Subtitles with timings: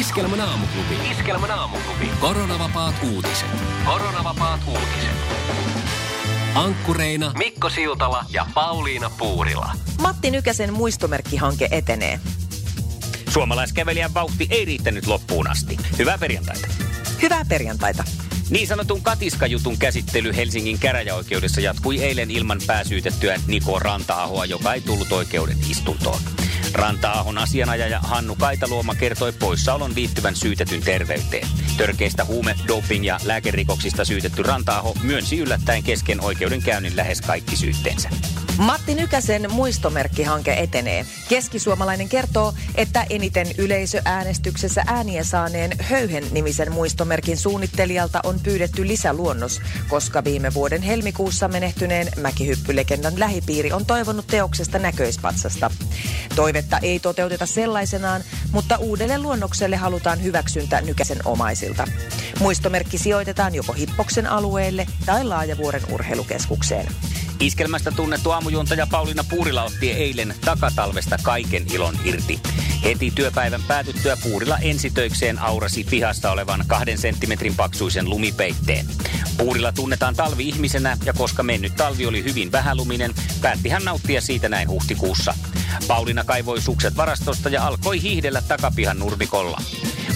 [0.00, 1.10] Iskelmän aamuklubi.
[1.10, 2.10] Iskelmän aamuklubi.
[2.20, 3.48] Koronavapaat uutiset.
[3.84, 5.16] Koronavapaat uutiset.
[6.54, 9.72] Ankkureina Mikko Siltala ja Pauliina Puurila.
[10.00, 12.20] Matti Nykäsen muistomerkkihanke etenee.
[13.28, 15.76] Suomalaiskävelijän vauhti ei riittänyt loppuun asti.
[15.98, 16.68] Hyvää perjantaita.
[17.22, 18.04] Hyvää perjantaita.
[18.50, 25.12] Niin sanotun katiskajutun käsittely Helsingin käräjäoikeudessa jatkui eilen ilman pääsyytettyä Niko Ranta-ahoa, joka ei tullut
[25.12, 26.20] oikeuden istuntoon.
[26.76, 31.48] Ranta-ahon asianajaja Hannu Kaitaluoma kertoi poissaolon liittyvän syytetyn terveyteen.
[31.76, 38.08] Törkeistä huume-, doping- ja lääkerikoksista syytetty Ranta-aho myönsi yllättäen kesken oikeudenkäynnin lähes kaikki syytteensä.
[38.58, 41.06] Matti Nykäsen muistomerkkihanke etenee.
[41.28, 50.54] Keskisuomalainen kertoo, että eniten yleisöäänestyksessä ääniä saaneen Höyhen-nimisen muistomerkin suunnittelijalta on pyydetty lisäluonnos, koska viime
[50.54, 55.70] vuoden helmikuussa menehtyneen mäkihyppylegendan lähipiiri on toivonut teoksesta näköispatsasta.
[56.36, 61.84] Toivetta ei toteuteta sellaisenaan, mutta uudelle luonnokselle halutaan hyväksyntä Nykäsen omaisilta.
[62.40, 66.88] Muistomerkki sijoitetaan joko Hippoksen alueelle tai Laajavuoren urheilukeskukseen.
[67.40, 72.40] Iskelmästä tunnettu aamujuontaja Pauliina Puurila otti eilen takatalvesta kaiken ilon irti.
[72.84, 78.86] Heti työpäivän päätyttyä Puurila ensitöikseen aurasi pihassa olevan kahden senttimetrin paksuisen lumipeitteen.
[79.36, 84.68] Puurila tunnetaan talvi-ihmisenä ja koska mennyt talvi oli hyvin vähäluminen, päätti hän nauttia siitä näin
[84.68, 85.34] huhtikuussa.
[85.88, 89.60] Pauliina kaivoi sukset varastosta ja alkoi hiihdellä takapihan nurmikolla.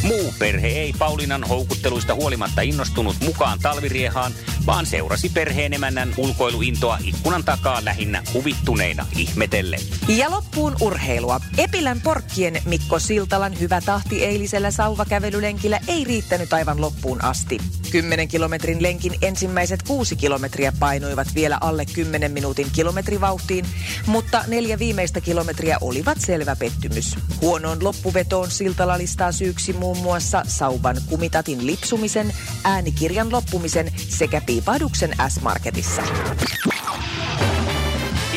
[0.02, 4.32] Muu perhe ei Paulinan houkutteluista huolimatta innostunut mukaan talviriehaan,
[4.66, 9.80] vaan seurasi perheen emännän ulkoiluintoa ikkunan takaa lähinnä huvittuneina ihmetellen.
[10.08, 11.40] Ja loppuun urheilua.
[11.58, 17.58] Epilän porkkien Mikko Siltalan hyvä tahti eilisellä sauvakävelylenkillä ei riittänyt aivan loppuun asti.
[17.90, 23.66] 10 kilometrin lenkin ensimmäiset kuusi kilometriä painuivat vielä alle 10 minuutin kilometrivauhtiin,
[24.06, 27.16] mutta neljä viimeistä kilometriä olivat selvä pettymys.
[27.40, 32.34] Huonoon loppuvetoon Siltala listaa syyksi muun muassa sauvan kumitatin lipsumisen,
[32.64, 36.02] äänikirjan loppumisen sekä piipahduksen S-Marketissa.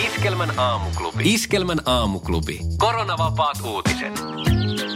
[0.06, 1.34] Iskelmän aamuklubi.
[1.34, 2.60] Iskelmän aamuklubi.
[2.78, 4.24] Koronavapaat uutiset.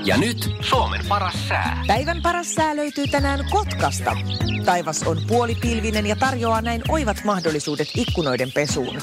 [0.06, 1.83] Ja nyt Suomen paras sää.
[1.88, 4.17] Päivän paras sää löytyy tänään Kotkasta.
[4.66, 8.97] Taivas on puolipilvinen ja tarjoaa näin oivat mahdollisuudet ikkunoiden pesuun.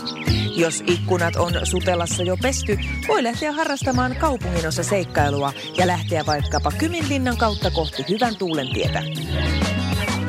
[0.56, 7.36] Jos ikkunat on sutelassa jo pesty, voi lähteä harrastamaan kaupunginossa seikkailua ja lähteä vaikkapa Kyminlinnan
[7.36, 9.02] kautta kohti hyvän tuulen tietä.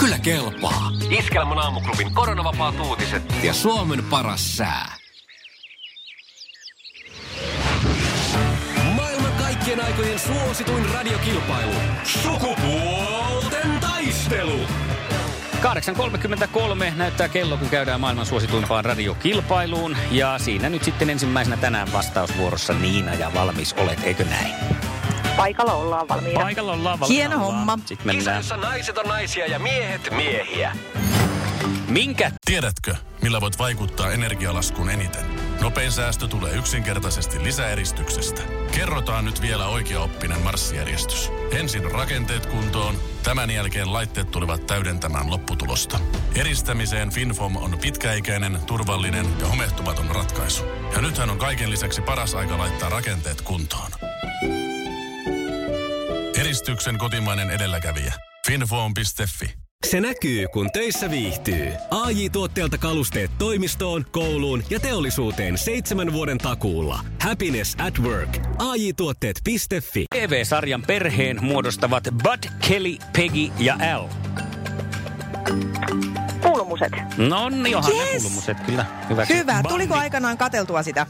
[0.05, 0.91] Kyllä kelpaa.
[1.09, 4.95] Iskelmän aamuklubin koronavapaat uutiset ja Suomen paras sää.
[8.95, 11.73] Maailman kaikkien aikojen suosituin radiokilpailu.
[12.03, 14.59] Sukupuolten taistelu.
[15.61, 19.97] 8.33 näyttää kello, kun käydään maailman suosituimpaan radiokilpailuun.
[20.11, 24.53] Ja siinä nyt sitten ensimmäisenä tänään vastausvuorossa Niina ja valmis olet, eikö näin?
[25.45, 26.39] Paikalla ollaan valmiina.
[26.39, 27.29] Paikalla ollaan valmiina.
[27.29, 27.79] Hieno homma.
[27.85, 28.37] Sitten mennään.
[28.37, 30.75] Kisassa naiset on naisia ja miehet miehiä.
[31.87, 35.25] Minkä Tiedätkö, millä voit vaikuttaa energialaskuun eniten?
[35.61, 38.41] Nopein säästö tulee yksinkertaisesti lisäeristyksestä.
[38.71, 41.31] Kerrotaan nyt vielä oikeaoppinen marssijärjestys.
[41.51, 45.99] Ensin rakenteet kuntoon, tämän jälkeen laitteet tulevat täydentämään lopputulosta.
[46.35, 50.63] Eristämiseen FinFom on pitkäikäinen, turvallinen ja homehtumaton ratkaisu.
[50.95, 53.91] Ja nythän on kaiken lisäksi paras aika laittaa rakenteet kuntoon.
[56.55, 58.13] Eristyksen kotimainen edelläkävijä.
[58.47, 59.53] Finfoam.fi
[59.85, 61.73] Se näkyy, kun töissä viihtyy.
[61.91, 66.99] ai tuotteelta kalusteet toimistoon, kouluun ja teollisuuteen seitsemän vuoden takuulla.
[67.21, 68.37] Happiness at work.
[68.57, 69.55] ai tuotteetfi
[70.15, 74.07] TV-sarjan perheen muodostavat Bud, Kelly, Peggy ja Al.
[76.41, 76.91] Pulmuset.
[77.17, 78.13] No niin, johan yes.
[78.13, 78.85] ne pulmuset kyllä.
[79.09, 79.33] Hyväksi.
[79.33, 79.63] Hyvä.
[79.67, 80.03] Tuliko Bandi.
[80.03, 81.07] aikanaan kateltua sitä?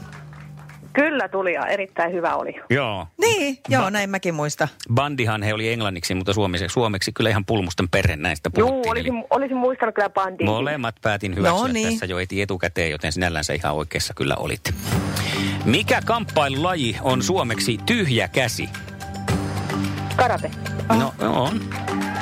[0.96, 2.54] Kyllä tuli ja erittäin hyvä oli.
[2.70, 3.06] Joo.
[3.20, 4.68] Niin, joo, näin mäkin muista.
[4.94, 8.90] Bandihan he oli englanniksi, mutta suomeksi, suomeksi kyllä ihan pulmusten perhe näistä puhuttiin.
[8.90, 10.46] olisin, olisin muistanut kyllä bandin.
[10.46, 11.88] Molemmat päätin hyväksyä No niin.
[11.88, 14.74] tässä jo eti etukäteen, joten sinällänsä ihan oikeassa kyllä olit.
[15.64, 18.68] Mikä kamppailulaji on suomeksi tyhjä käsi?
[20.16, 20.50] Karate.
[20.98, 21.60] No on.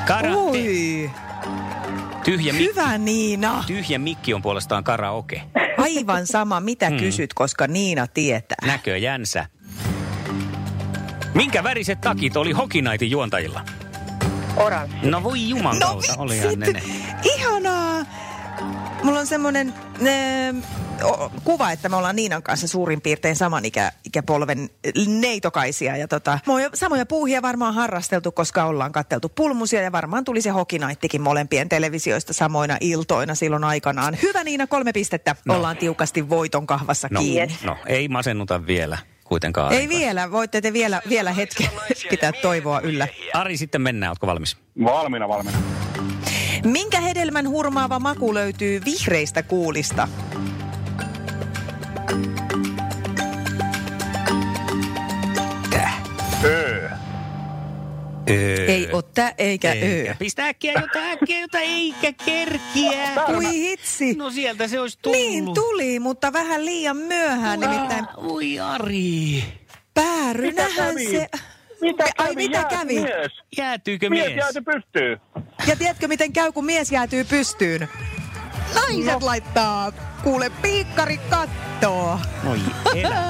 [0.07, 0.35] Karate.
[0.37, 1.11] Ui,
[2.25, 3.65] Tyhjä, hyvä Niina.
[3.67, 5.43] tyhjä mikki on puolestaan karaoke.
[5.85, 6.99] Aivan sama, mitä Hmm.
[6.99, 8.57] kysyt, koska Niina tietää.
[8.67, 9.47] Näköjänsä.
[11.35, 13.61] Minkä väriset takit oli Hokinaitin juontajilla?
[14.57, 14.97] Oranssi.
[15.03, 16.83] No voi jumalauta, no, olihan ne.
[17.37, 18.05] Ihanaa!
[19.03, 20.63] Mulla on semmoinen äh,
[21.45, 24.71] kuva, että me ollaan Niinan kanssa suurin piirtein saman ikä, ikäpolven
[25.07, 25.97] neitokaisia.
[25.97, 26.39] Ja tota,
[26.75, 32.33] samoja puuhia varmaan harrasteltu, koska ollaan katteltu pulmusia ja varmaan tuli se hokinaittikin molempien televisioista
[32.33, 34.19] samoina iltoina silloin aikanaan.
[34.23, 35.37] Hyvä Niina, kolme pistettä.
[35.45, 35.55] No.
[35.55, 37.59] Ollaan tiukasti voiton kahvassa No, kiinni.
[37.65, 39.73] no, ei masennuta vielä kuitenkaan.
[39.73, 41.69] Ei vielä, voitte te vielä, vielä hetken
[42.11, 43.09] pitää toivoa yllä.
[43.35, 44.11] Ari, sitten mennään.
[44.11, 44.57] Ootko valmis?
[44.85, 45.59] Valmiina, valmiina.
[46.65, 50.09] Minkä hedelmän hurmaava maku löytyy vihreistä kuulista?
[56.45, 56.89] Öö.
[58.31, 58.67] Öö.
[58.67, 60.11] Ei oo tä eikä, Eikä.
[60.11, 60.15] ö.
[60.19, 63.09] Pistä äkkiä jotain, äkkiä jotain, eikä kerkiä.
[63.37, 64.15] Ui hitsi.
[64.15, 65.19] No sieltä se olisi tullut.
[65.19, 69.45] Niin tuli, mutta vähän liian myöhään, nimittäin Oi Ari.
[69.95, 71.29] päärynähän se...
[71.81, 72.35] Mitä Ai kävi?
[72.37, 72.95] mitä Jääty kävi?
[73.01, 73.33] Mies.
[73.59, 74.37] Jäätyykö Mies mies?
[74.39, 75.21] jääty pystyyn.
[75.67, 77.89] Ja tiedätkö, miten käy, kun mies jäätyy pystyyn?
[78.75, 79.27] Naiset No.
[79.27, 79.93] laittaa,
[80.23, 82.19] kuule, piikkari kattoo.
[82.47, 82.61] Oi
[82.95, 83.25] elä.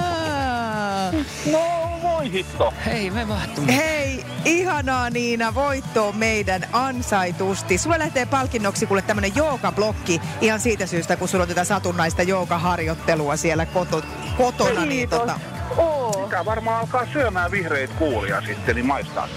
[1.52, 1.60] No
[2.02, 2.74] voi hitto.
[2.86, 3.76] Hei, me vahtumme.
[3.76, 7.78] Hei, ihanaa Niina, voitto on meidän ansaitusti.
[7.78, 13.36] Sulla lähtee palkinnoksi kuule tämmönen joogablokki ihan siitä syystä, kun sulla on tätä satunnaista joogaharjoittelua
[13.36, 14.02] siellä koto,
[14.36, 14.80] kotona.
[14.80, 15.18] Niin Kiitos.
[15.20, 15.40] tota,
[15.76, 16.22] Oo.
[16.24, 19.28] Mikä varmaan alkaa syömään vihreitä kuulia sitten, niin maistaa.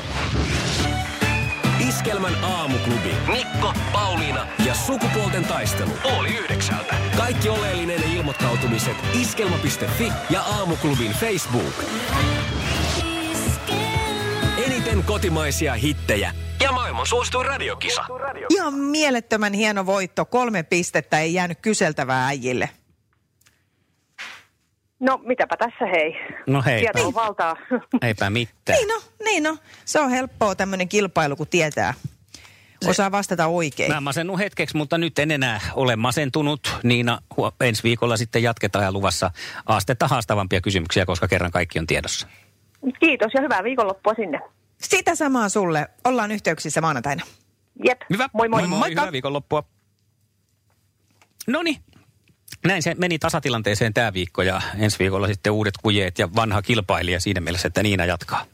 [1.98, 3.16] Iskelmän aamuklubi.
[3.32, 5.92] Mikko, Pauliina ja sukupuolten taistelu.
[6.18, 6.96] Oli yhdeksältä.
[7.18, 11.84] Kaikki oleellinen ilmoittautumiset iskelma.fi ja aamuklubin Facebook.
[14.66, 16.34] Eniten kotimaisia hittejä
[16.64, 18.06] ja maailman suosituin radiokisa.
[18.50, 20.26] Ihan mielettömän hieno voitto.
[20.26, 22.70] Kolme pistettä ei jäänyt kyseltävää äijille.
[25.00, 26.16] No mitäpä tässä hei.
[26.48, 26.80] No heipä.
[26.94, 27.56] Tieto on valtaa.
[28.08, 28.78] Eipä mitään.
[28.78, 29.58] Niin no, niin no.
[29.86, 31.94] Se on helppoa tämmöinen kilpailu, kun tietää.
[32.88, 33.94] Osaa vastata oikein.
[33.94, 36.76] Mä masennun hetkeksi, mutta nyt en enää ole masentunut.
[36.84, 39.32] Niina, huo- ensi viikolla sitten jatketaan ja luvassa
[39.66, 42.28] astetta haastavampia kysymyksiä, koska kerran kaikki on tiedossa.
[43.00, 44.40] Kiitos ja hyvää viikonloppua sinne.
[44.78, 45.88] Sitä samaa sulle.
[46.04, 47.26] Ollaan yhteyksissä maanantaina.
[47.86, 48.02] Jep.
[48.10, 48.30] Hyvä.
[48.34, 48.60] Moi moi.
[48.60, 48.80] moi, moi.
[48.80, 49.02] Moikka.
[49.02, 49.64] Hyvää viikonloppua.
[51.48, 51.78] No niin.
[52.66, 57.20] Näin se meni tasatilanteeseen tämä viikko ja ensi viikolla sitten uudet kujeet ja vanha kilpailija
[57.20, 58.46] siinä mielessä, että Niina jatkaa.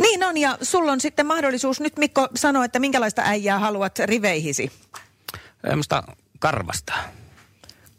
[0.00, 4.72] Niin on, ja sulla on sitten mahdollisuus nyt Mikko sanoa, että minkälaista äijää haluat riveihisi.
[5.66, 6.02] Semmoista
[6.38, 6.92] karvasta.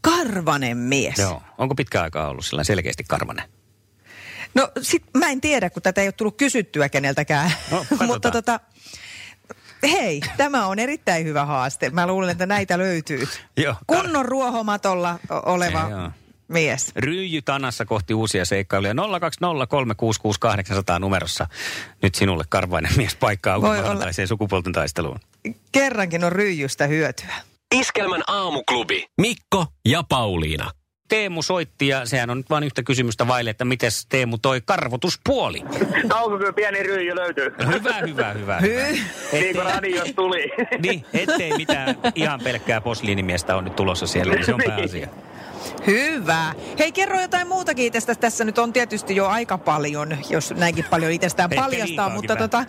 [0.01, 1.17] Karvanen mies.
[1.17, 1.41] Joo.
[1.57, 3.49] Onko pitkä aikaa ollut sillä selkeästi karvanen?
[4.53, 7.51] No sit mä en tiedä, kun tätä ei ole tullut kysyttyä keneltäkään.
[7.71, 7.85] No.
[8.07, 8.59] Mutta tota,
[9.83, 11.89] hei, tämä on erittäin hyvä haaste.
[11.89, 13.27] Mä luulen, että näitä löytyy.
[13.57, 13.75] Joo.
[13.87, 16.09] Kunnon ruohomatolla oleva Ei, joo.
[16.47, 16.91] mies.
[16.95, 18.93] Ryijy tanassa kohti uusia seikkailuja.
[18.93, 18.97] 020366800
[20.99, 21.47] numerossa.
[22.01, 25.19] Nyt sinulle karvainen mies paikkaa maanantaiseen sukupuolten taisteluun.
[25.71, 27.35] Kerrankin on ryijystä hyötyä.
[27.75, 29.05] Iskelmän aamuklubi.
[29.21, 30.71] Mikko ja Pauliina.
[31.11, 35.63] Teemu soitti ja sehän on nyt vain yhtä kysymystä vaille, että miten Teemu toi karvotuspuoli.
[36.23, 37.55] Onko kyllä pieni ryijy löytyy?
[37.73, 38.59] Hyvä, hyvä, hyvä.
[38.59, 38.97] Hy-
[39.31, 39.79] hyvä.
[39.81, 40.51] Niin kuin tuli.
[40.79, 45.07] Niin, ettei mitään ihan pelkkää posliinimiestä on nyt tulossa siellä, niin se on pääasia.
[45.87, 46.53] Hyvä.
[46.79, 48.15] Hei, kerro jotain muutakin tästä.
[48.15, 52.09] Tässä nyt on tietysti jo aika paljon, jos näinkin paljon itsestään paljastaa.
[52.09, 52.49] Mutta vähän.
[52.49, 52.65] tota,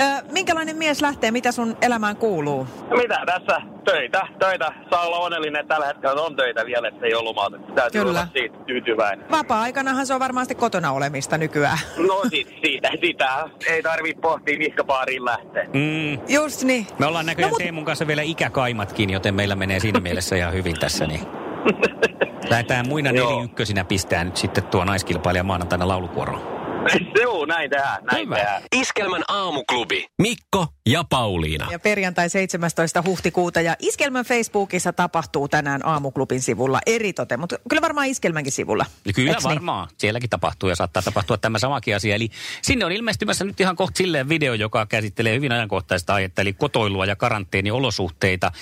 [0.00, 1.30] ö, minkälainen mies lähtee?
[1.30, 2.66] Mitä sun elämään kuuluu?
[2.96, 3.60] Mitä tässä?
[3.84, 4.72] Töitä, töitä.
[4.90, 7.72] Saa olla onnellinen että tällä hetkellä on töitä vielä, että ei ole lomautettu.
[7.72, 8.20] Täytyy Kyllä.
[8.20, 9.30] olla siitä tyytyväinen.
[9.30, 11.78] Vapaa-aikanahan se on varmasti kotona olemista nykyään.
[11.96, 13.48] No siitä, siitä, sitä.
[13.66, 15.64] Ei tarvitse pohtia, mihinkä baariin lähtee.
[15.64, 16.86] Mm, Just niin.
[16.98, 20.52] me ollaan näköjään no, mut- Teemun kanssa vielä ikäkaimatkin, joten meillä menee siinä mielessä ihan
[20.52, 21.06] hyvin tässä.
[21.06, 21.43] Niin.
[22.50, 26.54] Lähdetään muina neliykkösinä pistää nyt sitten tuo naiskilpailija maanantaina laulukuoroon.
[27.22, 28.36] Joo, näin tehdään, näin Hyvä.
[28.36, 28.62] tehdään.
[28.76, 30.06] Iskelmän aamuklubi.
[30.22, 31.68] Mikko ja Pauliina.
[31.70, 33.02] Ja perjantai 17.
[33.06, 38.86] huhtikuuta ja Iskelmän Facebookissa tapahtuu tänään aamuklubin sivulla eritoten, mutta kyllä varmaan Iskelmänkin sivulla.
[39.04, 39.50] Ja Kyllä Eiks niin?
[39.54, 39.88] varmaan.
[39.98, 42.14] Sielläkin tapahtuu ja saattaa tapahtua tämä samakin asia.
[42.14, 42.30] Eli
[42.62, 47.06] sinne on ilmestymässä nyt ihan kohta silleen video, joka käsittelee hyvin ajankohtaista aihetta, eli kotoilua
[47.06, 48.52] ja karanteeniolosuhteita.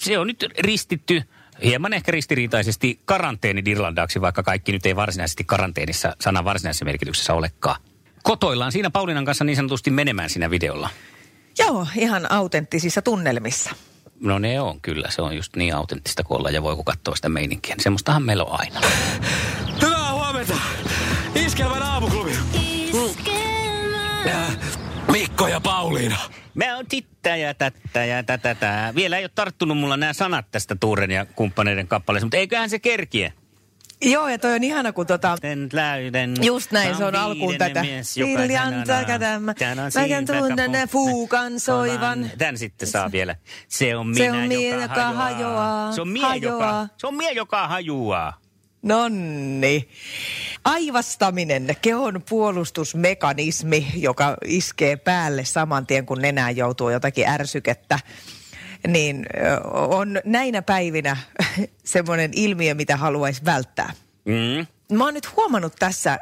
[0.00, 1.22] Se on nyt ristitty
[1.64, 7.80] hieman ehkä ristiriitaisesti karanteenidillandaksi, vaikka kaikki nyt ei varsinaisesti karanteenissa sanan varsinaisessa merkityksessä olekaan.
[8.22, 10.90] Kotoillaan siinä Paulinan kanssa niin sanotusti menemään siinä videolla.
[11.58, 13.70] Joo, ihan autenttisissa tunnelmissa.
[14.20, 17.28] No ne on kyllä, se on just niin autenttista kuin olla ja voi katsoa sitä
[17.28, 17.74] meininkiä.
[17.74, 18.80] Niin semmoistahan meillä on aina.
[19.82, 20.54] Hyvää huomenta.
[21.34, 22.32] Iskelmän aamuklubi.
[24.26, 24.36] Ja
[25.12, 26.18] Mikko ja Pauliina.
[26.54, 26.86] Mä oon
[27.28, 28.92] tittä ja tättä ja tätätä.
[28.94, 32.78] Vielä ei ole tarttunut mulla nämä sanat tästä Tuuren ja kumppaneiden kappaleesta, mutta eiköhän se
[32.78, 33.32] kerkiä.
[34.02, 35.36] Joo, ja toi on ihana, kun tota...
[35.42, 36.34] Den läyden.
[36.42, 37.84] Just näin, se on alkuun tätä.
[38.16, 39.54] Joka Hiljan takatämmä.
[39.54, 42.30] Tän on Mä siinä tunnen fuukan soivan.
[42.38, 43.36] Tän sitten saa vielä.
[43.68, 46.88] Se on Se minä, on mie, joka hajoaa, Se on mie, joka, hajoaa.
[46.96, 48.40] se on mie, joka hajuaa.
[48.82, 49.88] Nonni.
[50.64, 57.98] Aivastaminen, kehon puolustusmekanismi, joka iskee päälle saman tien, kun nenään joutuu jotakin ärsykettä,
[58.86, 59.26] niin
[59.72, 61.16] on näinä päivinä
[61.84, 63.92] semmoinen ilmiö, mitä haluaisi välttää.
[64.24, 64.66] Mm.
[64.96, 66.18] Mä oon nyt huomannut tässä äh,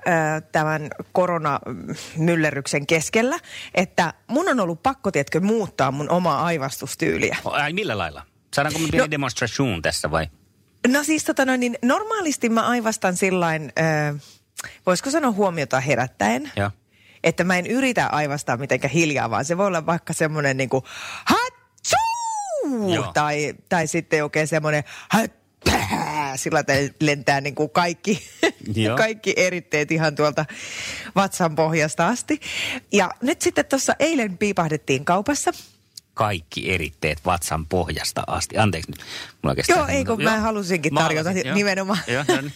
[0.53, 3.39] tämän koronamyllerryksen keskellä,
[3.75, 7.37] että mun on ollut pakko, tiedätkö, muuttaa mun omaa aivastustyyliä.
[7.45, 8.23] Ai millä lailla?
[8.55, 10.27] Saadaanko me pieni No- demonstration tässä vai?
[10.89, 14.21] No siis tota noin, niin normaalisti mä aivastan sillain, äh,
[14.87, 16.53] voisiko sanoa huomiota herättäen.
[16.57, 16.71] Joo.
[17.25, 20.85] Että mä en yritä aivastaa mitenkään hiljaa, vaan se voi olla vaikka semmoinen niin kuin
[21.25, 22.95] hatsuu!
[22.95, 23.11] Joo.
[23.15, 24.85] Tai, tai sitten oikein semmoinen
[26.37, 26.65] sillä
[27.01, 28.23] lentää niin kuin kaikki,
[28.97, 30.45] kaikki eritteet ihan tuolta
[31.15, 32.41] vatsan pohjasta asti.
[32.93, 35.53] Ja nyt sitten tuossa eilen piipahdettiin kaupassa.
[36.17, 38.59] Kaikki eritteet vatsan pohjasta asti.
[38.59, 39.01] Anteeksi nyt.
[39.43, 41.55] Mulla kestää Joo, ei kun mä halusinkin tarjota Maalasit, joo.
[41.55, 41.99] nimenomaan.
[42.07, 42.53] Joo, no niin.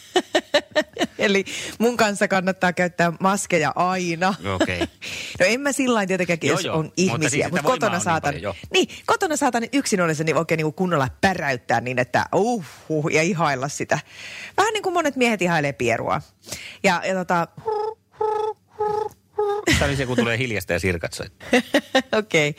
[1.18, 1.44] Eli
[1.78, 4.34] mun kanssa kannattaa käyttää maskeja aina.
[4.54, 4.80] Okei.
[5.40, 6.76] No en mä sillä lailla tietenkään, Joo, jos joo.
[6.76, 8.54] on Mutta ihmisiä, siis, että mutta voimaa kotona on niin saatan, paljon, joo.
[8.72, 13.22] niin, kotona saatan yksin ollessa niin oikein niin kunnolla päräyttää niin, että uh, uh, ja
[13.22, 13.98] ihailla sitä.
[14.56, 16.20] Vähän niin kuin monet miehet ihailee pierua.
[16.82, 17.48] Ja, ja tota,
[19.80, 21.12] Tämä oli se, kun tulee hiljasta ja sirkat.
[22.18, 22.48] Okei.
[22.48, 22.52] Okay.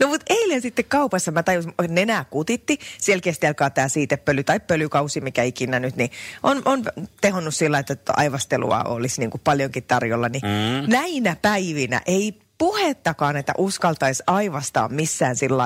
[0.00, 2.78] No mutta eilen sitten kaupassa mä tajusin, että nenää kutitti.
[2.98, 6.10] Selkeästi alkaa tämä siitepöly tai pölykausi, mikä ikinä nyt, niin
[6.42, 6.84] on, on
[7.20, 10.28] tehonnut sillä, että aivastelua olisi niin kuin paljonkin tarjolla.
[10.28, 10.92] Niin mm.
[10.92, 15.64] Näinä päivinä ei puhettakaan, että uskaltaisi aivastaa missään sillä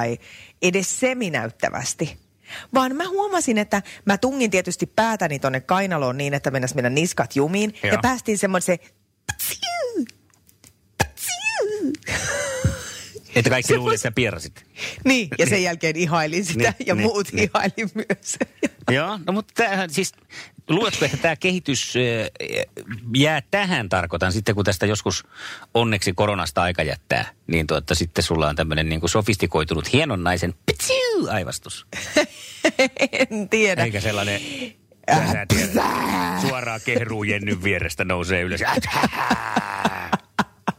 [0.62, 2.16] edes seminäyttävästi.
[2.74, 7.36] Vaan mä huomasin, että mä tungin tietysti päätäni tonne kainaloon niin, että mennäs mennä niskat
[7.36, 7.74] jumiin.
[7.82, 7.92] Joo.
[7.92, 8.78] Ja päästiin semmoiseen
[13.36, 14.66] Että kaikki luulivat, että sä pierasit.
[15.04, 17.50] Niin, ja sen jälkeen ihailin sitä Niin, ja niin, muut niin.
[17.54, 18.38] ihailin myös.
[18.96, 20.12] Joo, no mutta tämähän siis,
[20.68, 21.94] luuletko, että tämä kehitys
[23.16, 25.24] jää tähän, tarkoitan sitten, kun tästä joskus
[25.74, 30.54] onneksi koronasta aika jättää, niin tuota, sitten sulla on tämmöinen niin kuin sofistikoitunut hienon naisen
[30.66, 31.86] pitsiu, aivastus.
[33.30, 33.84] en tiedä.
[33.84, 34.40] Eikä sellainen,
[35.32, 35.84] sä tiedät,
[36.40, 38.60] suoraan kehruu Jennyn vierestä nousee ylös.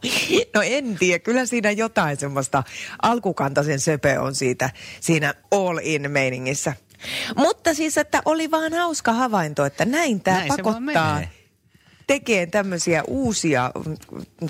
[0.54, 2.62] No en tiedä, kyllä siinä jotain semmoista
[3.02, 6.74] alkukantaisen söpö on siitä, siinä all in meiningissä.
[7.36, 11.20] Mutta siis, että oli vaan hauska havainto, että näin tämä Näin pakottaa
[12.06, 13.70] tekemään tämmöisiä uusia,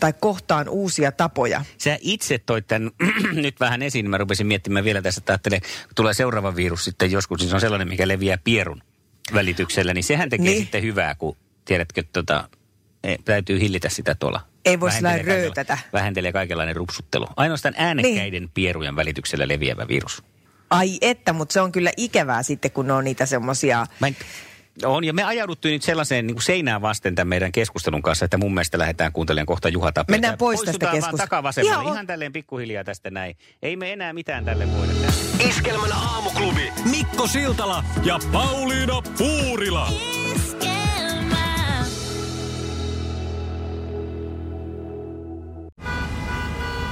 [0.00, 1.64] tai kohtaan uusia tapoja.
[1.78, 2.90] Sä itse toit tämän
[3.33, 4.11] nyt vähän esiin.
[4.11, 7.55] Mä rupesin miettimään vielä tässä, että ajattelen, kun tulee seuraava virus sitten joskus, niin se
[7.55, 8.83] on sellainen, mikä leviää pierun
[9.35, 10.62] välityksellä, niin sehän tekee Niin.
[10.62, 12.49] sitten hyvää, kun tiedätkö, että tota,
[13.05, 14.40] eh, täytyy hillitä sitä tuolla.
[14.68, 15.78] Ei voi sillä röytätä.
[15.92, 17.26] Vähentelee kaikenlainen rupsuttelu.
[17.37, 18.50] Ainoastaan äänekkäiden niin.
[18.54, 20.22] pierujen välityksellä leviävä virus.
[20.70, 23.87] Ai että, mutta se on kyllä ikävää sitten, kun ne on niitä semmoisia...
[24.84, 28.38] On, ja me ajauduttiin nyt sellaiseen niin kuin seinään vasten tämän meidän keskustelun kanssa, että
[28.38, 30.10] mun mielestä lähdetään kuuntelemaan kohta Juha Tapelta.
[30.10, 31.25] Mennään pois tästä keskustelusta.
[31.25, 33.37] takavasemmalle, Ihan ihan, on- tälleen pikkuhiljaa tästä näin.
[33.62, 34.92] Ei me enää mitään tälle voida.
[35.48, 39.88] Iskelmän aamuklubi Mikko Siltala ja Pauliina Puurila.